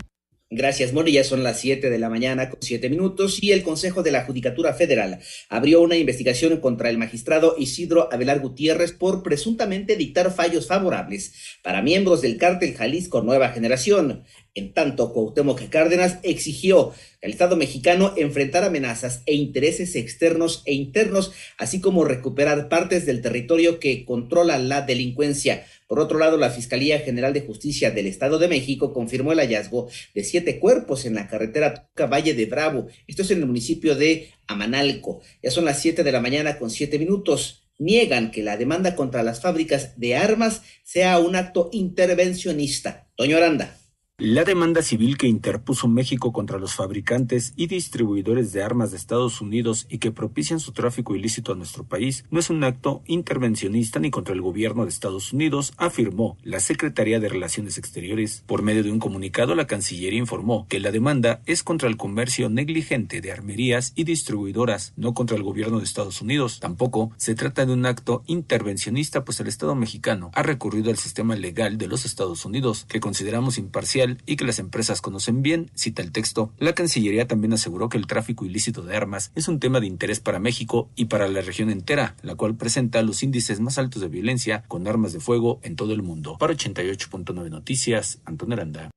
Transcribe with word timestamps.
Gracias, 0.52 0.94
Moni. 0.94 1.12
Ya 1.12 1.24
son 1.24 1.44
las 1.44 1.60
7 1.60 1.90
de 1.90 1.98
la 1.98 2.10
mañana 2.10 2.52
con 2.52 2.60
7 2.62 2.92
minutos 2.92 3.42
y 3.42 3.54
el 3.54 3.64
Consejo 3.64 4.04
de 4.04 4.12
la 4.12 4.24
Judicatura 4.24 4.74
Federal 4.76 5.20
abrió 5.50 5.82
una 5.82 5.98
investigación 5.98 6.56
contra 6.62 6.92
el 6.92 7.00
magistrado 7.00 7.56
Isidro 7.58 8.08
Abelar 8.14 8.40
Gutiérrez 8.40 8.94
por 8.94 9.24
presuntamente 9.24 9.96
dictar 9.96 10.32
fallos 10.32 10.68
favorables 10.68 11.58
para 11.64 11.82
miembros 11.82 12.22
del 12.22 12.38
cártel 12.38 12.76
Jalisco 12.76 13.24
Nueva 13.24 13.50
Generación. 13.50 14.26
En 14.58 14.74
tanto, 14.74 15.14
Cuauhtémoc 15.14 15.70
Cárdenas 15.70 16.18
exigió 16.24 16.92
que 17.22 17.28
el 17.28 17.32
Estado 17.32 17.56
mexicano 17.56 18.16
enfrentara 18.18 18.66
amenazas 18.66 19.22
e 19.28 19.36
intereses 19.36 19.96
externos 19.96 20.64
e 20.66 20.74
internos, 20.74 21.32
así 21.60 21.80
como 21.80 22.06
recuperar 22.06 22.68
partes 22.68 23.06
del 23.06 23.22
territorio 23.22 23.80
que 23.80 24.04
controla 24.04 24.58
la 24.58 24.82
delincuencia. 24.82 25.64
Por 25.86 26.00
otro 26.00 26.18
lado, 26.18 26.38
la 26.38 26.50
Fiscalía 26.50 26.98
General 27.02 27.34
de 27.34 27.42
Justicia 27.42 27.92
del 27.92 28.08
Estado 28.08 28.40
de 28.40 28.48
México 28.48 28.94
confirmó 28.94 29.32
el 29.32 29.38
hallazgo 29.38 29.90
de 30.16 30.24
siete 30.24 30.58
cuerpos 30.58 31.06
en 31.06 31.14
la 31.14 31.28
carretera 31.28 31.76
Tuca 31.76 32.08
Valle 32.08 32.34
de 32.34 32.48
Bravo. 32.48 32.88
Esto 33.06 33.22
es 33.22 33.30
en 33.30 33.38
el 33.38 33.46
municipio 33.46 33.94
de 33.94 34.32
Amanalco. 34.48 35.22
Ya 35.44 35.52
son 35.52 35.66
las 35.66 35.80
7 35.84 36.04
de 36.04 36.12
la 36.12 36.20
mañana 36.20 36.58
con 36.58 36.72
7 36.72 36.98
minutos 36.98 37.68
niegan 37.78 38.32
que 38.32 38.42
la 38.42 38.58
demanda 38.58 38.96
contra 38.96 39.22
las 39.22 39.40
fábricas 39.40 40.00
de 40.00 40.16
armas 40.16 40.64
sea 40.84 41.20
un 41.20 41.36
acto 41.36 41.70
intervencionista. 41.72 43.08
Toño 43.16 43.38
Aranda. 43.38 43.78
La 44.20 44.46
demanda 44.46 44.82
civil 44.82 45.16
que 45.16 45.28
interpuso 45.28 45.88
México 45.88 46.34
contra 46.34 46.58
los 46.58 46.74
fabricantes 46.74 47.54
y 47.56 47.68
distribuidores 47.68 48.52
de 48.52 48.64
armas 48.64 48.90
de 48.90 48.98
Estados 48.98 49.42
Unidos 49.42 49.86
y 49.92 50.00
que 50.00 50.12
propician 50.12 50.60
su 50.60 50.72
tráfico 50.72 51.16
ilícito 51.16 51.52
a 51.52 51.56
nuestro 51.56 51.84
país 51.84 52.26
no 52.32 52.40
es 52.40 52.50
un 52.50 52.64
acto 52.64 53.04
intervencionista 53.06 54.00
ni 54.00 54.10
contra 54.10 54.34
el 54.34 54.42
gobierno 54.42 54.86
de 54.86 54.90
Estados 54.90 55.34
Unidos, 55.34 55.72
afirmó 55.78 56.36
la 56.42 56.60
Secretaría 56.60 57.20
de 57.20 57.30
Relaciones 57.30 57.78
Exteriores. 57.78 58.42
Por 58.48 58.64
medio 58.64 58.82
de 58.82 58.92
un 58.92 58.98
comunicado, 58.98 59.54
la 59.54 59.68
Cancillería 59.68 60.18
informó 60.18 60.66
que 60.68 60.80
la 60.80 60.90
demanda 60.90 61.44
es 61.46 61.62
contra 61.62 61.88
el 61.88 61.96
comercio 61.96 62.50
negligente 62.50 63.22
de 63.22 63.32
armerías 63.32 63.94
y 63.96 64.04
distribuidoras, 64.06 64.94
no 64.96 65.14
contra 65.14 65.38
el 65.38 65.44
gobierno 65.44 65.78
de 65.78 65.84
Estados 65.84 66.24
Unidos. 66.24 66.60
Tampoco 66.60 67.12
se 67.18 67.36
trata 67.36 67.68
de 67.68 67.74
un 67.74 67.86
acto 67.86 68.24
intervencionista, 68.26 69.24
pues 69.24 69.40
el 69.42 69.48
Estado 69.48 69.76
mexicano 69.76 70.32
ha 70.34 70.42
recurrido 70.42 70.90
al 70.90 70.98
sistema 70.98 71.36
legal 71.36 71.78
de 71.78 71.86
los 71.86 72.04
Estados 72.04 72.46
Unidos, 72.46 72.88
que 72.90 73.00
consideramos 73.00 73.60
imparcial 73.60 74.07
y 74.26 74.36
que 74.38 74.46
las 74.46 74.60
empresas 74.60 75.02
conocen 75.02 75.42
bien, 75.42 75.70
cita 75.76 76.02
el 76.02 76.12
texto. 76.12 76.52
La 76.58 76.74
Cancillería 76.74 77.28
también 77.28 77.54
aseguró 77.54 77.90
que 77.90 77.98
el 77.98 78.08
tráfico 78.08 78.46
ilícito 78.46 78.82
de 78.82 78.96
armas 78.96 79.32
es 79.36 79.48
un 79.48 79.60
tema 79.60 79.80
de 79.80 79.88
interés 79.88 80.20
para 80.20 80.40
México 80.40 80.90
y 80.96 81.06
para 81.06 81.28
la 81.28 81.42
región 81.42 81.70
entera, 81.70 82.16
la 82.22 82.36
cual 82.36 82.56
presenta 82.56 83.02
los 83.02 83.24
índices 83.24 83.60
más 83.60 83.78
altos 83.78 84.02
de 84.02 84.08
violencia 84.08 84.64
con 84.68 84.88
armas 84.88 85.14
de 85.14 85.20
fuego 85.20 85.60
en 85.64 85.76
todo 85.76 85.94
el 85.94 86.02
mundo. 86.02 86.38
Para 86.38 86.54
88.9 86.54 87.50
Noticias, 87.50 88.20
Antonio 88.26 88.56
Aranda. 88.56 88.90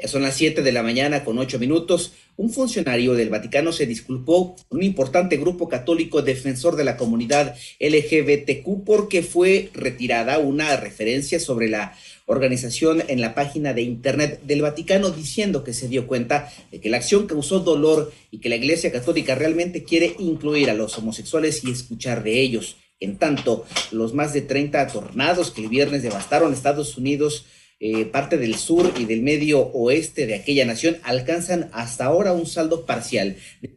Ya 0.00 0.06
son 0.06 0.22
las 0.22 0.36
7 0.36 0.62
de 0.62 0.70
la 0.70 0.84
mañana 0.84 1.24
con 1.24 1.38
8 1.38 1.58
minutos. 1.58 2.12
Un 2.36 2.52
funcionario 2.52 3.14
del 3.14 3.30
Vaticano 3.30 3.72
se 3.72 3.84
disculpó 3.84 4.54
un 4.68 4.84
importante 4.84 5.36
grupo 5.38 5.68
católico 5.68 6.22
defensor 6.22 6.76
de 6.76 6.84
la 6.84 6.96
comunidad 6.96 7.56
LGBTQ 7.80 8.84
porque 8.86 9.24
fue 9.24 9.70
retirada 9.74 10.38
una 10.38 10.76
referencia 10.76 11.40
sobre 11.40 11.68
la 11.68 11.96
organización 12.26 13.02
en 13.08 13.20
la 13.20 13.34
página 13.34 13.74
de 13.74 13.82
Internet 13.82 14.40
del 14.44 14.62
Vaticano 14.62 15.10
diciendo 15.10 15.64
que 15.64 15.72
se 15.72 15.88
dio 15.88 16.06
cuenta 16.06 16.52
de 16.70 16.78
que 16.78 16.90
la 16.90 16.98
acción 16.98 17.26
causó 17.26 17.58
dolor 17.58 18.12
y 18.30 18.38
que 18.38 18.50
la 18.50 18.56
Iglesia 18.56 18.92
Católica 18.92 19.34
realmente 19.34 19.82
quiere 19.82 20.14
incluir 20.20 20.70
a 20.70 20.74
los 20.74 20.96
homosexuales 20.96 21.64
y 21.64 21.72
escuchar 21.72 22.22
de 22.22 22.40
ellos. 22.40 22.76
En 23.00 23.16
tanto, 23.16 23.64
los 23.90 24.14
más 24.14 24.32
de 24.32 24.42
30 24.42 24.86
tornados 24.88 25.50
que 25.50 25.62
el 25.62 25.68
viernes 25.68 26.02
devastaron 26.02 26.52
Estados 26.52 26.96
Unidos, 26.98 27.46
eh, 27.80 28.04
parte 28.06 28.38
del 28.38 28.56
sur 28.56 28.92
y 28.98 29.04
del 29.04 29.22
medio 29.22 29.60
oeste 29.60 30.26
de 30.26 30.34
aquella 30.34 30.64
nación, 30.64 30.98
alcanzan 31.02 31.70
hasta 31.72 32.04
ahora 32.04 32.32
un 32.32 32.46
saldo 32.46 32.86
parcial 32.86 33.36
de 33.60 33.70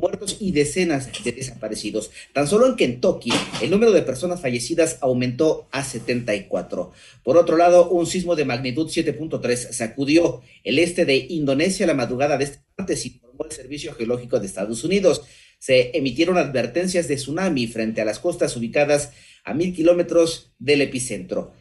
muertos 0.00 0.36
y 0.40 0.52
decenas 0.52 1.10
de 1.24 1.32
desaparecidos. 1.32 2.10
Tan 2.32 2.46
solo 2.46 2.66
en 2.66 2.76
Kentucky, 2.76 3.32
el 3.62 3.70
número 3.70 3.92
de 3.92 4.02
personas 4.02 4.40
fallecidas 4.40 4.98
aumentó 5.00 5.68
a 5.72 5.84
74. 5.84 6.92
Por 7.22 7.36
otro 7.36 7.56
lado, 7.56 7.90
un 7.90 8.06
sismo 8.06 8.36
de 8.36 8.44
magnitud 8.44 8.88
7.3 8.88 9.72
sacudió 9.72 10.42
el 10.64 10.78
este 10.78 11.04
de 11.04 11.16
Indonesia 11.16 11.86
la 11.86 11.94
madrugada 11.94 12.38
de 12.38 12.44
este 12.44 12.58
martes, 12.76 13.06
informó 13.06 13.44
el 13.44 13.52
Servicio 13.52 13.94
Geológico 13.94 14.38
de 14.38 14.46
Estados 14.46 14.84
Unidos. 14.84 15.22
Se 15.58 15.96
emitieron 15.96 16.36
advertencias 16.36 17.08
de 17.08 17.16
tsunami 17.16 17.66
frente 17.66 18.02
a 18.02 18.04
las 18.04 18.18
costas 18.18 18.56
ubicadas 18.56 19.12
a 19.44 19.54
mil 19.54 19.74
kilómetros 19.74 20.52
del 20.58 20.82
epicentro. 20.82 21.52